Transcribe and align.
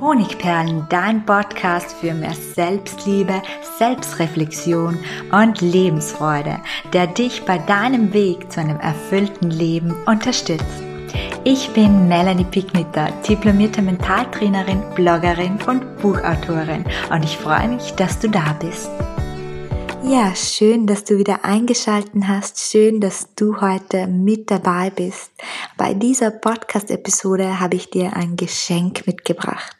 Honigperlen, 0.00 0.86
dein 0.90 1.24
Podcast 1.24 1.96
für 1.96 2.12
mehr 2.12 2.34
Selbstliebe, 2.34 3.40
Selbstreflexion 3.78 4.98
und 5.32 5.60
Lebensfreude, 5.62 6.58
der 6.92 7.06
dich 7.06 7.44
bei 7.46 7.56
deinem 7.56 8.12
Weg 8.12 8.52
zu 8.52 8.60
einem 8.60 8.78
erfüllten 8.78 9.50
Leben 9.50 9.94
unterstützt. 10.04 10.82
Ich 11.44 11.70
bin 11.70 12.08
Melanie 12.08 12.44
Pigniter, 12.44 13.08
diplomierte 13.26 13.80
Mentaltrainerin, 13.80 14.82
Bloggerin 14.94 15.58
und 15.66 15.96
Buchautorin 16.02 16.84
und 17.10 17.24
ich 17.24 17.38
freue 17.38 17.68
mich, 17.68 17.92
dass 17.92 18.18
du 18.18 18.28
da 18.28 18.54
bist. 18.60 18.90
Ja, 20.08 20.36
schön, 20.36 20.86
dass 20.86 21.02
du 21.02 21.18
wieder 21.18 21.44
eingeschalten 21.44 22.28
hast. 22.28 22.60
Schön, 22.60 23.00
dass 23.00 23.34
du 23.34 23.60
heute 23.60 24.06
mit 24.06 24.50
dabei 24.52 24.90
bist. 24.90 25.32
Bei 25.76 25.94
dieser 25.94 26.30
Podcast-Episode 26.30 27.58
habe 27.58 27.74
ich 27.74 27.90
dir 27.90 28.12
ein 28.14 28.36
Geschenk 28.36 29.04
mitgebracht. 29.06 29.76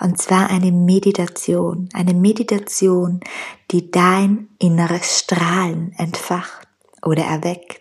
Und 0.00 0.18
zwar 0.18 0.50
eine 0.50 0.72
Meditation. 0.72 1.88
Eine 1.92 2.14
Meditation, 2.14 3.20
die 3.70 3.90
dein 3.90 4.48
inneres 4.58 5.18
Strahlen 5.18 5.92
entfacht 5.96 6.68
oder 7.02 7.24
erweckt. 7.24 7.80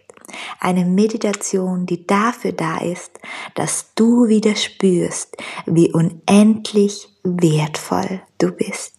Eine 0.60 0.86
Meditation, 0.86 1.86
die 1.86 2.08
dafür 2.08 2.54
da 2.54 2.78
ist, 2.78 3.20
dass 3.55 3.94
du 3.96 4.28
wieder 4.28 4.55
spürst, 4.55 5.36
wie 5.66 5.91
unendlich 5.91 7.10
wertvoll 7.24 8.22
du 8.38 8.52
bist. 8.52 8.96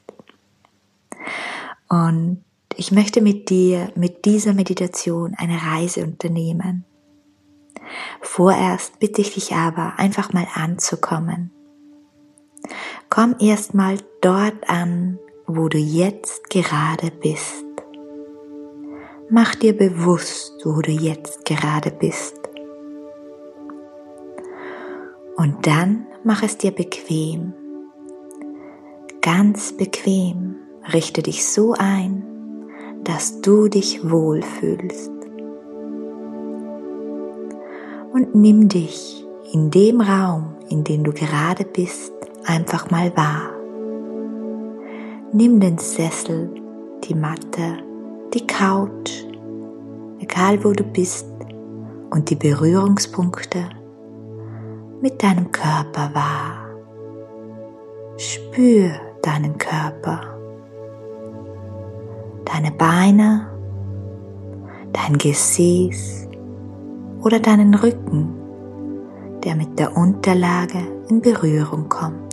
Und 1.89 2.45
ich 2.77 2.93
möchte 2.93 3.21
mit 3.21 3.51
dir, 3.51 3.93
mit 3.95 4.25
dieser 4.25 4.55
Meditation 4.55 5.35
eine 5.37 5.61
Reise 5.63 6.05
unternehmen. 6.05 6.85
Vorerst 8.21 8.99
bitte 8.99 9.21
ich 9.21 9.35
dich 9.35 9.53
aber, 9.53 9.99
einfach 9.99 10.33
mal 10.33 10.47
anzukommen. 10.55 11.51
Komm 13.11 13.37
erstmal 13.39 13.99
dort 14.21 14.69
an, 14.69 15.19
wo 15.47 15.69
du 15.69 15.79
jetzt 15.79 16.51
gerade 16.51 17.11
bist. 17.11 17.65
Mach 19.29 19.55
dir 19.55 19.77
bewusst, 19.77 20.61
wo 20.65 20.81
du 20.81 20.91
jetzt 20.91 21.45
gerade 21.45 21.91
bist. 21.91 22.37
Und 25.37 25.67
dann 25.67 26.07
mach 26.25 26.43
es 26.43 26.59
dir 26.59 26.71
bequem. 26.71 27.55
Ganz 29.21 29.73
bequem. 29.73 30.57
Richte 30.93 31.23
dich 31.23 31.47
so 31.47 31.75
ein, 31.79 32.25
dass 33.05 33.41
du 33.41 33.69
dich 33.69 34.09
wohlfühlst. 34.09 35.11
Und 38.13 38.35
nimm 38.35 38.69
dich 38.69 39.25
in 39.53 39.71
dem 39.71 40.01
Raum, 40.01 40.57
in 40.69 40.85
dem 40.85 41.05
du 41.05 41.13
gerade 41.13 41.65
bist, 41.65 42.13
einfach 42.45 42.91
mal 42.91 43.15
wahr. 43.17 43.51
Nimm 45.33 45.61
den 45.61 45.79
Sessel, 45.79 46.51
die 47.05 47.15
Matte, 47.15 47.79
die 48.35 48.47
Couch, 48.47 49.25
egal 50.21 50.63
wo 50.65 50.73
du 50.73 50.85
bist, 50.85 51.27
und 52.11 52.29
die 52.29 52.37
Berührungspunkte 52.37 53.71
mit 55.01 55.23
deinem 55.23 55.51
Körper 55.51 56.11
wahr. 56.13 56.69
Spür 58.19 58.91
deinen 59.23 59.57
Körper 59.57 60.33
deine 62.53 62.71
Beine, 62.73 63.49
dein 64.93 65.17
Gesäß 65.17 66.29
oder 67.23 67.41
deinen 67.41 67.75
Rücken, 67.75 68.35
der 69.43 69.57
mit 69.57 69.79
der 69.79 69.97
Unterlage 69.97 70.79
in 71.09 71.21
Berührung 71.21 71.89
kommt. 71.89 72.32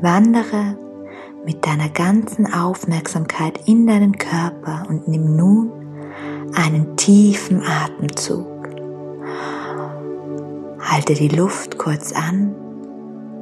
Wandere 0.00 0.78
mit 1.44 1.66
deiner 1.66 1.88
ganzen 1.88 2.52
Aufmerksamkeit 2.52 3.66
in 3.66 3.86
deinen 3.86 4.16
Körper 4.16 4.84
und 4.88 5.08
nimm 5.08 5.34
nun 5.34 5.72
einen 6.54 6.96
tiefen 6.96 7.62
Atemzug. 7.62 8.46
Halte 10.80 11.14
die 11.14 11.28
Luft 11.28 11.78
kurz 11.78 12.12
an 12.12 12.54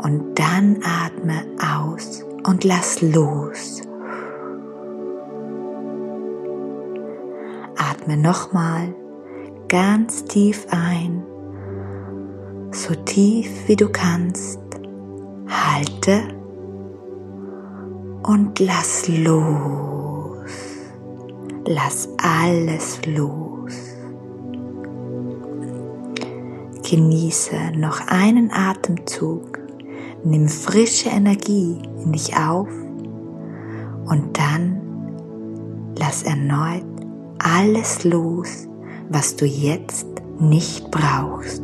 und 0.03 0.39
dann 0.39 0.79
atme 0.83 1.45
aus 1.61 2.25
und 2.47 2.65
lass 2.65 3.03
los. 3.03 3.83
Atme 7.77 8.17
nochmal 8.17 8.95
ganz 9.69 10.25
tief 10.25 10.67
ein, 10.71 11.23
so 12.71 12.95
tief 12.95 13.51
wie 13.67 13.77
du 13.77 13.89
kannst. 13.89 14.61
Halte 15.49 16.36
und 18.27 18.59
lass 18.59 19.09
los. 19.09 20.37
Lass 21.65 22.09
alles 22.19 22.99
los. 23.07 23.73
Genieße 26.89 27.57
noch 27.77 28.01
einen 28.09 28.51
Atemzug. 28.53 29.59
Nimm 30.25 30.49
frische 30.49 31.09
Energie 31.09 31.79
in 32.03 32.13
dich 32.13 32.37
auf 32.37 32.69
und 34.07 34.37
dann 34.37 34.81
lass 35.97 36.25
erneut 36.25 36.85
alles 37.39 38.03
los, 38.05 38.67
was 39.09 39.37
du 39.37 39.47
jetzt 39.47 40.07
nicht 40.41 40.91
brauchst. 40.91 41.63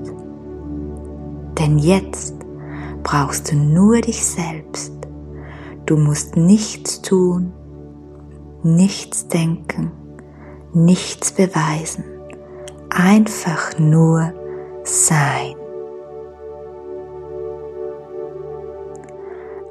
Denn 1.59 1.79
jetzt 1.79 2.34
brauchst 3.03 3.50
du 3.50 3.56
nur 3.56 4.00
dich 4.00 4.25
selbst. 4.25 5.01
Du 5.92 5.98
musst 5.98 6.38
nichts 6.38 7.03
tun, 7.03 7.53
nichts 8.62 9.28
denken, 9.28 9.91
nichts 10.72 11.32
beweisen, 11.32 12.03
einfach 12.88 13.78
nur 13.78 14.32
sein. 14.84 15.54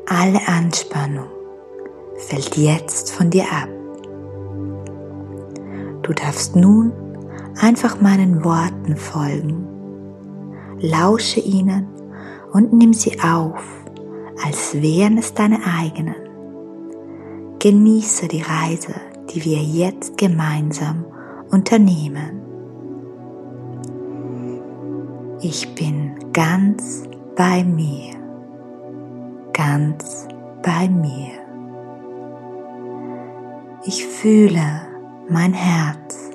Alle 0.06 0.48
Anspannung 0.48 1.26
fällt 2.18 2.56
jetzt 2.56 3.10
von 3.10 3.32
dir 3.32 3.46
ab. 3.46 3.70
Du 6.04 6.14
darfst 6.14 6.56
nun 6.56 6.94
einfach 7.60 8.00
meinen 8.00 8.46
Worten 8.46 8.96
folgen. 8.96 9.68
Lausche 10.82 11.40
ihnen 11.40 11.88
und 12.54 12.74
nimm 12.74 12.94
sie 12.94 13.20
auf, 13.22 13.81
als 14.44 14.82
wären 14.82 15.18
es 15.18 15.34
deine 15.34 15.60
eigenen. 15.66 16.16
Genieße 17.60 18.28
die 18.28 18.42
Reise, 18.42 18.96
die 19.30 19.44
wir 19.46 19.60
jetzt 19.60 20.18
gemeinsam 20.18 21.06
unternehmen. 21.52 22.42
Ich 25.42 25.74
bin 25.76 26.16
ganz 26.34 27.04
bei 27.36 27.64
mir, 27.64 28.16
ganz 29.54 30.28
bei 30.64 30.88
mir. 30.88 31.32
Ich 33.84 34.06
fühle, 34.06 34.82
mein 35.30 35.54
Herz, 35.54 36.32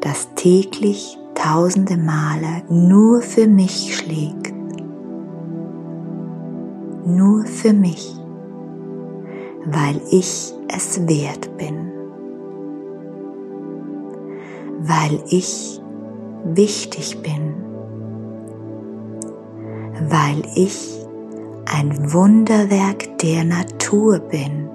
das 0.00 0.28
täglich 0.34 1.18
tausende 1.34 1.96
Male 1.96 2.62
nur 2.68 3.22
für 3.22 3.46
mich 3.46 3.96
schlägt. 3.96 4.51
Nur 7.04 7.44
für 7.46 7.72
mich, 7.72 8.14
weil 9.66 10.00
ich 10.10 10.52
es 10.68 11.08
wert 11.08 11.56
bin. 11.56 11.90
Weil 14.80 15.22
ich 15.28 15.80
wichtig 16.44 17.20
bin. 17.22 17.54
Weil 20.08 20.42
ich 20.54 21.04
ein 21.64 22.12
Wunderwerk 22.12 23.18
der 23.18 23.44
Natur 23.44 24.18
bin. 24.18 24.68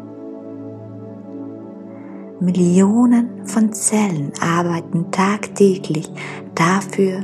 Millionen 2.39 3.45
von 3.45 3.73
Zellen 3.73 4.31
arbeiten 4.41 5.11
tagtäglich 5.11 6.09
dafür, 6.53 7.23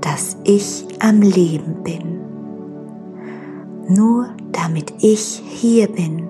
dass 0.00 0.36
ich 0.44 0.86
am 1.00 1.22
Leben 1.22 1.82
bin. 1.82 2.13
Nur 3.88 4.28
damit 4.52 4.94
ich 5.00 5.42
hier 5.46 5.88
bin, 5.88 6.28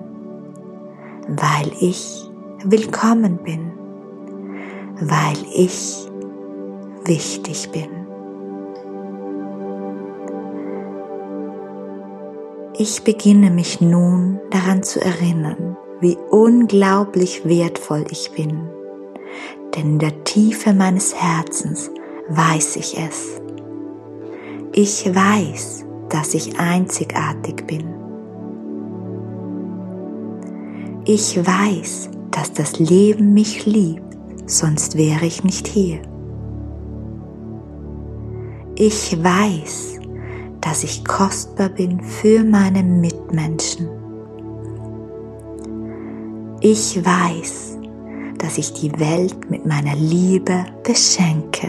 weil 1.27 1.71
ich 1.79 2.29
willkommen 2.65 3.37
bin, 3.43 3.71
weil 4.99 5.37
ich 5.53 6.05
wichtig 7.05 7.69
bin. 7.71 7.89
Ich 12.77 13.03
beginne 13.03 13.51
mich 13.51 13.79
nun 13.79 14.39
daran 14.51 14.83
zu 14.83 14.99
erinnern, 14.99 15.77
wie 16.01 16.17
unglaublich 16.29 17.45
wertvoll 17.45 18.03
ich 18.09 18.31
bin. 18.31 18.69
Denn 19.75 19.93
in 19.93 19.99
der 19.99 20.25
Tiefe 20.25 20.73
meines 20.73 21.15
Herzens 21.15 21.89
weiß 22.27 22.75
ich 22.75 22.97
es. 22.97 23.39
Ich 24.73 25.05
weiß, 25.05 25.84
dass 26.09 26.33
ich 26.33 26.59
einzigartig 26.59 27.65
bin. 27.67 27.85
Ich 31.05 31.37
weiß, 31.37 32.09
dass 32.31 32.53
das 32.53 32.79
Leben 32.79 33.33
mich 33.33 33.65
liebt, 33.65 34.17
sonst 34.45 34.97
wäre 34.97 35.25
ich 35.25 35.43
nicht 35.43 35.67
hier. 35.67 36.01
Ich 38.75 39.23
weiß, 39.23 39.99
dass 40.61 40.83
ich 40.83 41.05
kostbar 41.05 41.69
bin 41.69 42.01
für 42.01 42.43
meine 42.43 42.83
Mitmenschen. 42.83 43.87
Ich 46.59 47.05
weiß, 47.05 47.77
dass 48.39 48.57
ich 48.57 48.73
die 48.73 48.91
Welt 48.99 49.49
mit 49.49 49.65
meiner 49.65 49.95
Liebe 49.95 50.65
beschenke. 50.83 51.67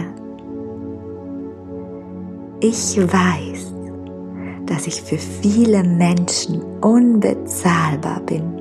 Ich 2.60 2.96
weiß, 2.96 3.74
dass 4.66 4.86
ich 4.86 5.02
für 5.02 5.18
viele 5.18 5.82
Menschen 5.82 6.62
unbezahlbar 6.80 8.20
bin, 8.20 8.60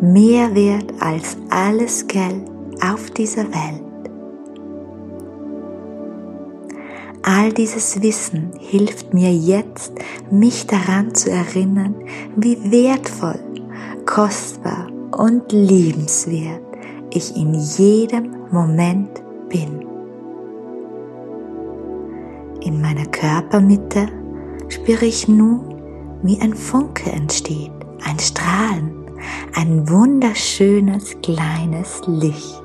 mehr 0.00 0.54
wert 0.54 0.92
als 1.00 1.36
alles 1.50 2.06
Geld 2.06 2.48
auf 2.82 3.10
dieser 3.10 3.44
Welt. 3.44 3.84
All 7.22 7.52
dieses 7.52 8.02
Wissen 8.02 8.50
hilft 8.58 9.12
mir 9.12 9.32
jetzt, 9.32 9.92
mich 10.30 10.66
daran 10.66 11.14
zu 11.14 11.30
erinnern, 11.30 11.94
wie 12.34 12.58
wertvoll, 12.70 13.38
kostbar 14.06 14.88
und 15.12 15.52
liebenswert 15.52 16.62
ich 17.12 17.36
in 17.36 17.54
jedem 17.54 18.34
Moment 18.50 19.22
bin. 19.48 19.84
In 22.62 22.80
meiner 22.80 23.06
Körpermitte 23.06 24.08
spüre 24.70 25.04
ich 25.04 25.28
nun, 25.28 25.74
wie 26.22 26.40
ein 26.40 26.54
Funke 26.54 27.10
entsteht, 27.10 27.72
ein 28.04 28.18
Strahlen, 28.18 28.92
ein 29.54 29.88
wunderschönes 29.88 31.16
kleines 31.22 32.02
Licht. 32.06 32.62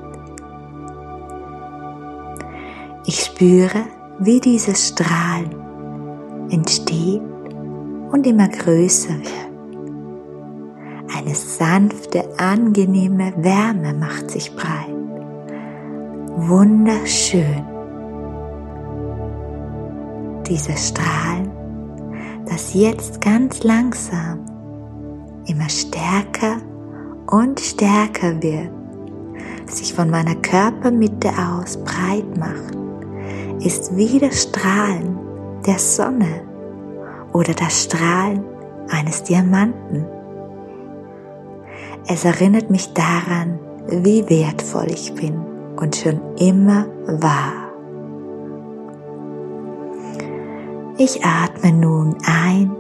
Ich 3.08 3.20
spüre, 3.22 3.86
wie 4.20 4.40
dieses 4.40 4.88
Strahlen 4.88 5.54
entsteht 6.50 7.22
und 8.12 8.26
immer 8.26 8.48
größer 8.48 9.14
wird. 9.14 9.46
Eine 11.16 11.36
sanfte, 11.36 12.24
angenehme 12.38 13.34
Wärme 13.38 13.94
macht 13.94 14.32
sich 14.32 14.54
breit. 14.56 14.94
Wunderschön. 16.38 17.64
Dieses 20.48 20.90
Strahlen, 20.90 21.45
das 22.50 22.74
jetzt 22.74 23.22
ganz 23.22 23.64
langsam 23.64 24.40
immer 25.48 25.70
stärker 25.70 26.58
und 27.28 27.60
stärker 27.60 28.42
wird, 28.42 28.70
sich 29.68 29.94
von 29.94 30.10
meiner 30.10 30.36
Körpermitte 30.36 31.30
aus 31.30 31.78
breit 31.78 32.38
macht 32.38 32.76
ist 33.66 33.96
wie 33.98 34.20
das 34.20 34.44
Strahlen 34.44 35.18
der 35.66 35.80
Sonne 35.80 36.44
oder 37.34 37.54
das 37.54 37.84
Strahlen 37.84 38.44
eines 38.90 39.24
Diamanten. 39.24 40.06
Es 42.08 42.24
erinnert 42.24 42.70
mich 42.70 42.94
daran, 42.94 43.60
wie 43.88 44.30
wertvoll 44.30 44.88
ich 44.92 45.14
bin 45.16 45.42
und 45.78 45.96
schon 45.96 46.20
immer 46.38 46.86
war. 47.08 47.65
Ich 50.98 51.24
atme 51.26 51.74
nun 51.74 52.16
ein 52.26 52.72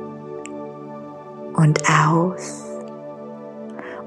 und 1.56 1.82
aus 1.90 2.64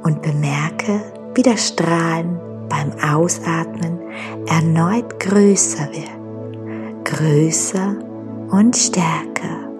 und 0.03 0.23
bemerke, 0.23 1.01
wie 1.35 1.43
das 1.43 1.69
Strahlen 1.69 2.39
beim 2.69 2.93
Ausatmen 3.03 4.01
erneut 4.47 5.21
größer 5.21 5.89
wird 5.93 6.19
größer 7.09 7.97
und 8.51 8.77
stärker. 8.77 9.71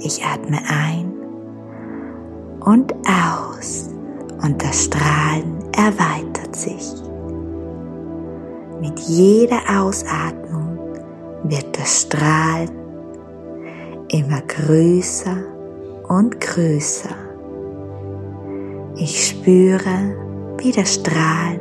Ich 0.00 0.24
atme 0.24 0.58
ein 0.68 1.12
und 2.60 2.94
aus 3.06 3.90
und 4.42 4.62
das 4.62 4.84
Strahlen 4.84 5.58
erweitert 5.76 6.56
sich. 6.56 6.94
Mit 8.80 8.98
jeder 9.00 9.60
Ausatmung 9.80 10.78
wird 11.44 11.78
das 11.78 12.02
Strahlen 12.02 12.70
immer 14.10 14.40
größer 14.42 15.36
und 16.08 16.40
größer. 16.40 17.14
Ich 18.96 19.28
spüre, 19.28 20.16
wie 20.58 20.72
das 20.72 20.94
Strahlen 20.94 21.60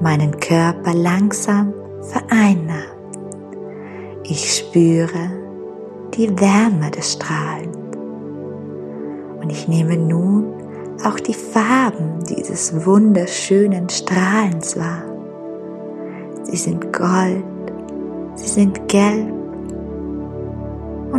meinen 0.00 0.38
Körper 0.40 0.94
langsam 0.94 1.72
vereinnahmt. 2.02 2.96
Ich 4.24 4.56
spüre 4.56 5.30
die 6.14 6.28
Wärme 6.40 6.90
des 6.90 7.12
Strahlens. 7.12 7.76
Und 9.40 9.50
ich 9.50 9.68
nehme 9.68 9.96
nun 9.96 10.52
auch 11.04 11.20
die 11.20 11.34
Farben 11.34 12.24
dieses 12.28 12.84
wunderschönen 12.84 13.88
Strahlens 13.88 14.76
wahr. 14.76 15.04
Sie 16.42 16.56
sind 16.56 16.92
gold, 16.92 17.44
sie 18.34 18.48
sind 18.48 18.88
gelb 18.88 19.37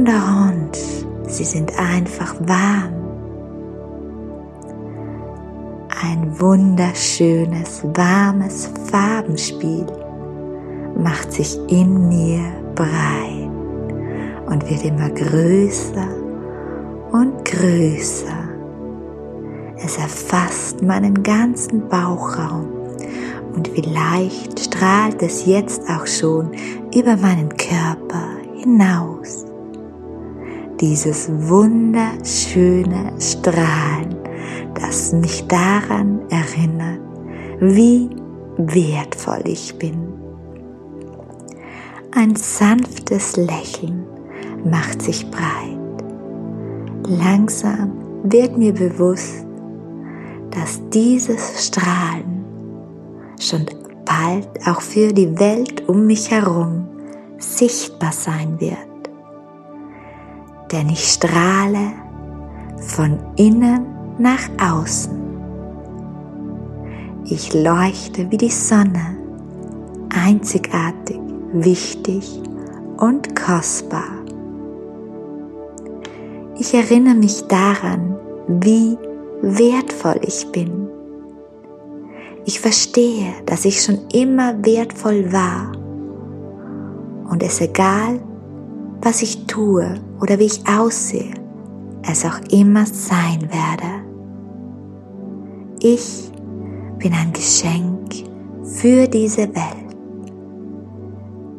und. 0.07 0.78
Sie 1.28 1.44
sind 1.44 1.78
einfach 1.78 2.36
warm. 2.42 2.94
Ein 6.01 6.40
wunderschönes, 6.40 7.84
warmes 7.94 8.69
Farbenspiel 8.92 9.86
macht 10.98 11.31
sich 11.34 11.57
in 11.68 12.07
mir 12.07 12.42
breit 12.75 13.50
und 14.48 14.69
wird 14.69 14.86
immer 14.86 15.10
größer 15.10 16.07
und 17.12 17.46
größer. 17.46 18.50
Es 19.78 19.98
erfasst 19.98 20.81
meinen 20.81 21.22
ganzen 21.22 21.88
Bauchraum 21.88 22.68
und 23.56 23.68
vielleicht 23.68 24.60
strahlt 24.60 25.22
es 25.22 25.46
jetzt 25.46 25.84
auch 25.90 26.07
schon 26.07 26.51
über 26.94 27.16
meinen 27.18 27.50
Körper 27.56 28.28
hinaus. 28.56 29.49
Dieses 30.81 31.29
wunderschöne 31.29 33.11
Strahlen, 33.19 34.15
das 34.75 35.12
mich 35.12 35.45
daran 35.48 36.21
erinnert, 36.29 37.01
wie 37.59 38.09
wertvoll 38.55 39.41
ich 39.43 39.77
bin. 39.77 40.13
Ein 42.15 42.33
sanftes 42.38 43.36
Lächeln 43.36 44.05
macht 44.63 45.01
sich 45.01 45.29
breit. 45.29 45.77
Langsam 47.07 47.91
wird 48.24 48.57
mir 48.57 48.74
bewusst, 48.74 49.45
dass 50.51 50.79
dieses 50.91 51.67
Strahlen 51.67 52.45
schon 53.38 53.65
bald 54.05 54.48
auch 54.65 54.81
für 54.81 55.12
die 55.12 55.38
Welt 55.39 55.88
um 55.89 56.05
mich 56.05 56.31
herum 56.31 56.88
sichtbar 57.38 58.13
sein 58.13 58.59
wird. 58.59 58.88
Denn 60.71 60.89
ich 60.89 61.03
strahle 61.03 61.91
von 62.77 63.19
innen 63.35 63.85
nach 64.17 64.49
außen. 64.61 65.17
Ich 67.25 67.53
leuchte 67.53 68.29
wie 68.31 68.38
die 68.38 68.49
Sonne, 68.49 69.17
einzigartig 70.09 71.19
wichtig 71.53 72.41
und 72.97 73.35
kostbar. 73.35 74.19
Ich 76.57 76.73
erinnere 76.73 77.15
mich 77.15 77.47
daran, 77.47 78.15
wie 78.47 78.97
wertvoll 79.41 80.19
ich 80.23 80.51
bin. 80.51 80.88
Ich 82.45 82.59
verstehe, 82.59 83.33
dass 83.45 83.65
ich 83.65 83.81
schon 83.81 83.99
immer 84.13 84.53
wertvoll 84.65 85.31
war 85.31 85.71
und 87.29 87.43
es 87.43 87.61
egal, 87.61 88.19
was 89.01 89.22
ich 89.22 89.46
tue 89.46 89.96
oder 90.22 90.39
wie 90.39 90.46
ich 90.46 90.68
aussehe, 90.68 91.34
es 92.03 92.25
auch 92.25 92.39
immer 92.51 92.86
sein 92.86 93.41
werde. 93.41 94.03
Ich 95.79 96.32
bin 96.98 97.13
ein 97.13 97.32
Geschenk 97.32 98.13
für 98.63 99.08
diese 99.08 99.48
Welt. 99.56 99.96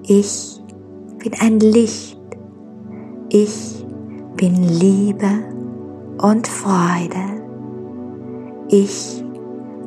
Ich 0.02 0.60
bin 1.18 1.32
ein 1.40 1.60
Licht. 1.60 2.18
Ich 3.30 3.84
bin 4.36 4.62
Liebe 4.64 5.44
und 6.20 6.46
Freude. 6.48 7.42
Ich 8.68 9.24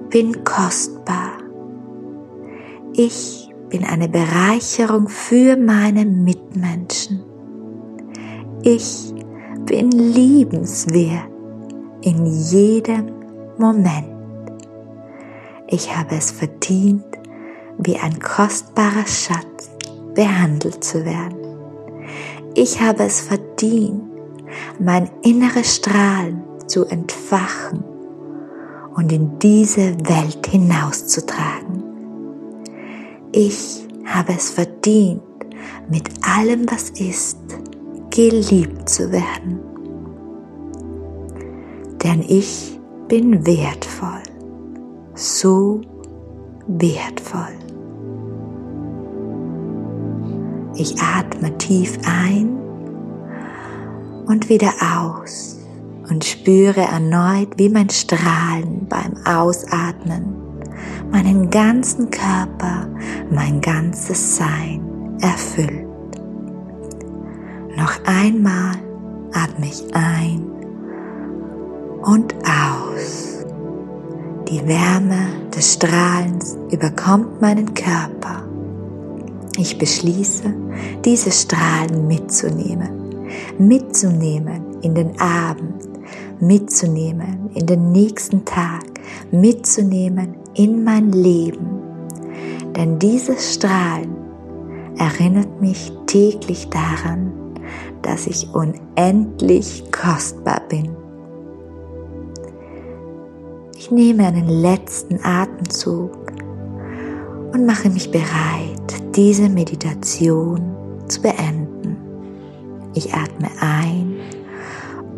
bin 0.10 0.44
kostbar. 0.44 1.38
Ich 2.94 3.50
bin 3.70 3.84
eine 3.84 4.08
Bereicherung 4.08 5.08
für 5.08 5.58
meine 5.58 6.06
Mitmenschen. 6.06 7.33
Ich 8.66 9.14
bin 9.66 9.92
liebenswert 9.92 11.28
in 12.02 12.26
jedem 12.26 13.12
Moment. 13.58 14.08
Ich 15.68 15.94
habe 15.94 16.16
es 16.16 16.32
verdient, 16.32 17.04
wie 17.78 17.98
ein 17.98 18.18
kostbarer 18.22 19.06
Schatz 19.06 19.70
behandelt 20.16 20.82
zu 20.82 21.04
werden. 21.04 21.36
Ich 22.56 22.80
habe 22.80 23.04
es 23.04 23.20
verdient, 23.20 24.02
mein 24.80 25.10
inneres 25.24 25.76
Strahlen 25.76 26.42
zu 26.66 26.86
entfachen 26.86 27.84
und 28.96 29.12
in 29.12 29.40
diese 29.40 29.94
Welt 30.08 30.48
hinauszutragen. 30.48 31.84
Ich 33.34 33.86
habe 34.06 34.32
es 34.32 34.52
verdient, 34.52 35.22
mit 35.90 36.10
allem, 36.26 36.66
was 36.72 36.92
ist, 36.92 37.40
geliebt 38.14 38.88
zu 38.88 39.12
werden. 39.12 39.60
Denn 42.04 42.24
ich 42.28 42.80
bin 43.08 43.46
wertvoll, 43.46 44.22
so 45.16 45.82
wertvoll. 46.68 47.58
Ich 50.76 50.96
atme 51.02 51.58
tief 51.58 51.98
ein 52.06 52.58
und 54.26 54.50
wieder 54.50 54.74
aus 54.82 55.60
und 56.10 56.24
spüre 56.24 56.82
erneut, 56.82 57.50
wie 57.58 57.70
mein 57.70 57.90
Strahlen 57.90 58.88
beim 58.90 59.14
Ausatmen 59.26 60.36
meinen 61.12 61.50
ganzen 61.50 62.10
Körper, 62.10 62.88
mein 63.30 63.62
ganzes 63.62 64.38
Sein 64.38 64.82
erfüllt. 65.22 65.83
Noch 67.76 67.94
einmal 68.06 68.76
atme 69.34 69.66
ich 69.66 69.84
ein 69.96 70.44
und 72.04 72.36
aus. 72.46 73.44
Die 74.48 74.68
Wärme 74.68 75.50
des 75.56 75.74
Strahlens 75.74 76.56
überkommt 76.72 77.42
meinen 77.42 77.74
Körper. 77.74 78.44
Ich 79.58 79.80
beschließe, 79.80 80.54
diese 81.04 81.32
Strahlen 81.32 82.08
mitzunehmen, 82.08 83.26
mitzunehmen 83.58 84.80
in 84.82 84.94
den 84.94 85.20
Abend, 85.20 85.88
mitzunehmen 86.40 87.50
in 87.56 87.66
den 87.66 87.92
nächsten 87.92 88.46
Tag, 88.46 88.84
mitzunehmen 89.32 90.36
in 90.54 90.84
mein 90.84 91.12
Leben. 91.12 91.82
Denn 92.76 93.00
dieses 93.00 93.56
Strahlen 93.56 94.16
erinnert 94.98 95.60
mich 95.60 95.92
täglich 96.06 96.70
daran, 96.70 97.43
dass 98.04 98.28
ich 98.28 98.48
unendlich 98.54 99.84
kostbar 99.92 100.62
bin. 100.70 100.96
Ich 103.76 103.92
nehme 103.92 104.28
einen 104.28 104.48
letzten 104.48 105.20
Atemzug 105.24 106.32
und 107.52 107.66
mache 107.66 107.90
mich 107.90 108.12
bereit, 108.12 109.16
diese 109.16 109.50
Meditation 109.50 110.62
zu 111.08 111.22
beenden. 111.22 111.98
Ich 112.94 113.14
atme 113.14 113.50
ein 113.60 114.16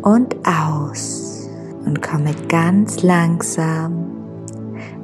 und 0.02 0.34
aus 0.46 1.48
und 1.84 2.02
komme 2.02 2.34
ganz 2.48 3.02
langsam 3.02 4.06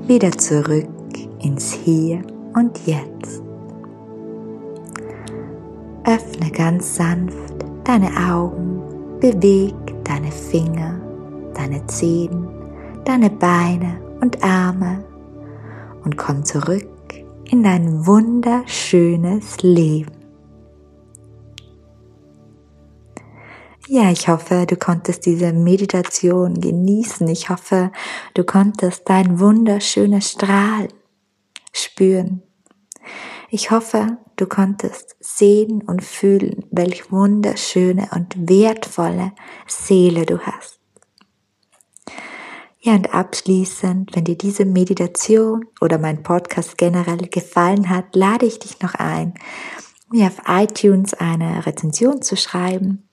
wieder 0.06 0.32
zurück 0.32 0.88
ins 1.40 1.72
Hier 1.72 2.22
und 2.54 2.78
Jetzt. 2.86 3.42
Öffne 6.04 6.50
ganz 6.50 6.96
sanft 6.96 7.51
deine 7.84 8.10
Augen, 8.30 9.18
beweg 9.20 9.74
deine 10.04 10.30
Finger, 10.30 11.00
deine 11.54 11.86
Zehen, 11.86 12.48
deine 13.04 13.30
Beine 13.30 14.00
und 14.20 14.42
Arme 14.42 15.04
und 16.04 16.16
komm 16.16 16.44
zurück 16.44 16.88
in 17.50 17.62
dein 17.62 18.06
wunderschönes 18.06 19.62
Leben. 19.62 20.22
Ja, 23.88 24.10
ich 24.10 24.28
hoffe, 24.28 24.64
du 24.66 24.76
konntest 24.76 25.26
diese 25.26 25.52
Meditation 25.52 26.60
genießen. 26.60 27.28
Ich 27.28 27.50
hoffe, 27.50 27.92
du 28.32 28.44
konntest 28.44 29.02
dein 29.06 29.38
wunderschönes 29.38 30.30
Strahlen 30.30 30.88
spüren. 31.72 32.42
Ich 33.54 33.70
hoffe, 33.70 34.16
du 34.36 34.46
konntest 34.46 35.14
sehen 35.20 35.82
und 35.82 36.02
fühlen, 36.02 36.64
welch 36.70 37.12
wunderschöne 37.12 38.08
und 38.14 38.48
wertvolle 38.48 39.32
Seele 39.66 40.24
du 40.24 40.40
hast. 40.40 40.80
Ja, 42.80 42.94
und 42.94 43.12
abschließend, 43.12 44.16
wenn 44.16 44.24
dir 44.24 44.38
diese 44.38 44.64
Meditation 44.64 45.66
oder 45.82 45.98
mein 45.98 46.22
Podcast 46.22 46.78
generell 46.78 47.28
gefallen 47.28 47.90
hat, 47.90 48.16
lade 48.16 48.46
ich 48.46 48.58
dich 48.58 48.80
noch 48.80 48.94
ein, 48.94 49.34
mir 50.10 50.28
auf 50.28 50.40
iTunes 50.48 51.12
eine 51.12 51.66
Rezension 51.66 52.22
zu 52.22 52.38
schreiben 52.38 53.06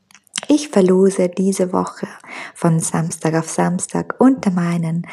ich 0.47 0.69
verlose 0.69 1.29
diese 1.29 1.73
Woche 1.73 2.07
von 2.55 2.79
Samstag 2.79 3.35
auf 3.35 3.49
Samstag 3.49 4.15
unter 4.19 4.49
meinen 4.49 5.05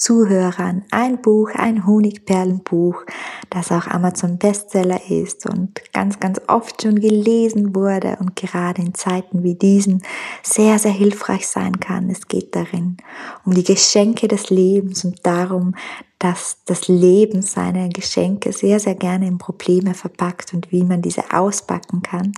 Zuhörern 0.00 0.82
ein 0.90 1.20
Buch, 1.20 1.50
ein 1.54 1.86
Honigperlenbuch, 1.86 3.04
das 3.50 3.70
auch 3.70 3.86
Amazon 3.86 4.38
Bestseller 4.38 4.98
ist 5.10 5.44
und 5.44 5.80
ganz, 5.92 6.18
ganz 6.18 6.40
oft 6.48 6.80
schon 6.80 7.00
gelesen 7.00 7.74
wurde 7.74 8.16
und 8.18 8.34
gerade 8.34 8.80
in 8.80 8.94
Zeiten 8.94 9.42
wie 9.42 9.54
diesen 9.54 10.02
sehr, 10.42 10.78
sehr 10.78 10.90
hilfreich 10.90 11.46
sein 11.46 11.80
kann. 11.80 12.08
Es 12.08 12.28
geht 12.28 12.56
darin 12.56 12.96
um 13.44 13.52
die 13.52 13.62
Geschenke 13.62 14.26
des 14.26 14.48
Lebens 14.48 15.04
und 15.04 15.26
darum, 15.26 15.74
dass 16.18 16.56
das 16.64 16.88
Leben 16.88 17.42
seine 17.42 17.90
Geschenke 17.90 18.54
sehr, 18.54 18.80
sehr 18.80 18.94
gerne 18.94 19.26
in 19.28 19.36
Probleme 19.36 19.92
verpackt 19.92 20.54
und 20.54 20.72
wie 20.72 20.82
man 20.82 21.02
diese 21.02 21.30
auspacken 21.30 22.00
kann. 22.00 22.32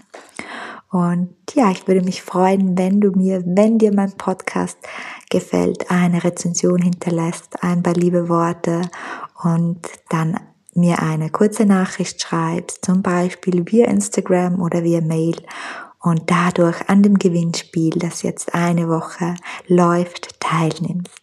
Und 0.92 1.34
ja, 1.54 1.70
ich 1.70 1.88
würde 1.88 2.02
mich 2.02 2.22
freuen, 2.22 2.76
wenn 2.76 3.00
du 3.00 3.12
mir, 3.12 3.42
wenn 3.46 3.78
dir 3.78 3.94
mein 3.94 4.12
Podcast 4.12 4.76
gefällt, 5.30 5.90
eine 5.90 6.22
Rezension 6.22 6.82
hinterlässt, 6.82 7.64
ein 7.64 7.82
paar 7.82 7.94
liebe 7.94 8.28
Worte 8.28 8.82
und 9.42 9.80
dann 10.10 10.38
mir 10.74 11.02
eine 11.02 11.30
kurze 11.30 11.64
Nachricht 11.64 12.20
schreibst, 12.20 12.84
zum 12.84 13.00
Beispiel 13.00 13.64
via 13.64 13.86
Instagram 13.86 14.60
oder 14.60 14.84
via 14.84 15.00
Mail 15.00 15.36
und 15.98 16.30
dadurch 16.30 16.86
an 16.90 17.02
dem 17.02 17.18
Gewinnspiel, 17.18 17.94
das 17.98 18.20
jetzt 18.20 18.54
eine 18.54 18.86
Woche 18.90 19.34
läuft, 19.68 20.40
teilnimmst. 20.40 21.22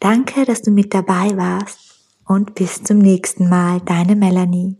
Danke, 0.00 0.44
dass 0.44 0.60
du 0.60 0.70
mit 0.70 0.92
dabei 0.92 1.34
warst 1.34 1.78
und 2.26 2.54
bis 2.54 2.82
zum 2.82 2.98
nächsten 2.98 3.48
Mal, 3.48 3.80
deine 3.80 4.16
Melanie. 4.16 4.79